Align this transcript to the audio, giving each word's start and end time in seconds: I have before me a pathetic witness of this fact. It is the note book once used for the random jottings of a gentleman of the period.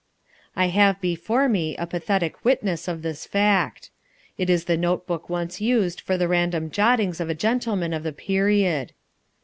I 0.55 0.69
have 0.69 0.99
before 0.99 1.47
me 1.47 1.77
a 1.77 1.85
pathetic 1.85 2.43
witness 2.43 2.87
of 2.87 3.03
this 3.03 3.27
fact. 3.27 3.91
It 4.35 4.49
is 4.49 4.65
the 4.65 4.75
note 4.75 5.05
book 5.05 5.29
once 5.29 5.61
used 5.61 6.01
for 6.01 6.17
the 6.17 6.27
random 6.27 6.71
jottings 6.71 7.19
of 7.19 7.29
a 7.29 7.35
gentleman 7.35 7.93
of 7.93 8.01
the 8.01 8.11
period. 8.11 8.93